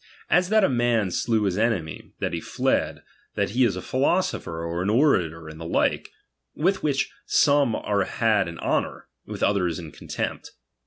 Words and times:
As 0.31 0.49
that 0.49 0.63
a 0.63 0.67
man 0.67 1.11
slew 1.11 1.43
his 1.43 1.59
enemy, 1.59 2.13
that 2.19 2.33
he 2.33 2.41
fled, 2.41 3.03
that 3.35 3.51
he 3.51 3.63
is 3.63 3.75
a 3.75 3.83
phi 3.83 3.99
losopher, 3.99 4.65
or 4.67 4.81
an 4.81 4.89
orator, 4.89 5.47
and 5.47 5.61
the 5.61 5.65
like; 5.67 6.09
which 6.53 6.81
with 6.81 6.99
some 7.27 7.75
are 7.75 8.03
had 8.05 8.47
in 8.47 8.57
honour, 8.57 9.05
with 9.27 9.43
others 9.43 9.79
iu 9.79 9.91
contempt. 9.91 10.53